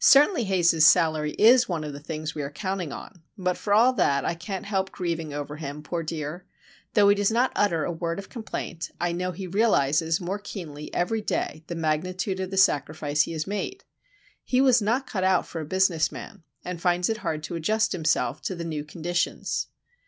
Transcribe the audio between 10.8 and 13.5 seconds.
every day the magnitude of the sacrifice he has